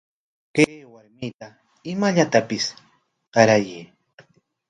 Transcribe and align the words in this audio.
Kay 0.55 0.73
warmita 0.93 1.47
imallatapis 1.91 2.65
qarayuy. 3.33 3.83